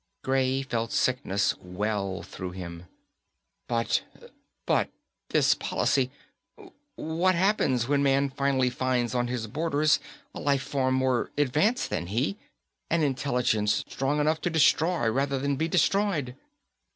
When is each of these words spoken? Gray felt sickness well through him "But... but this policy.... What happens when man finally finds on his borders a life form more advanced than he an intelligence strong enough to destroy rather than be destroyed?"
Gray 0.23 0.63
felt 0.63 0.91
sickness 0.91 1.55
well 1.59 2.23
through 2.23 2.53
him 2.53 2.87
"But... 3.67 4.01
but 4.65 4.89
this 5.29 5.53
policy.... 5.53 6.09
What 6.95 7.35
happens 7.35 7.87
when 7.87 8.01
man 8.01 8.31
finally 8.31 8.71
finds 8.71 9.13
on 9.13 9.27
his 9.27 9.45
borders 9.45 9.99
a 10.33 10.39
life 10.39 10.63
form 10.63 10.95
more 10.95 11.29
advanced 11.37 11.91
than 11.91 12.07
he 12.07 12.35
an 12.89 13.03
intelligence 13.03 13.85
strong 13.87 14.19
enough 14.19 14.41
to 14.41 14.49
destroy 14.49 15.07
rather 15.07 15.37
than 15.37 15.55
be 15.55 15.67
destroyed?" 15.67 16.35